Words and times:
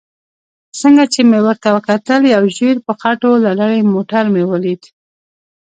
څنګه 0.81 1.03
چې 1.13 1.21
مې 1.29 1.39
ورته 1.47 1.67
وکتل 1.75 2.21
یو 2.35 2.43
ژېړ 2.55 2.75
په 2.85 2.91
خټو 2.99 3.31
لړلی 3.45 3.81
موټر 3.93 4.23
مې 4.33 4.43
ولید. 4.51 4.81